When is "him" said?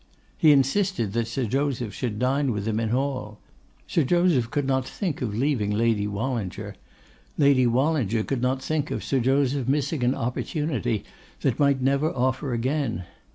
2.67-2.79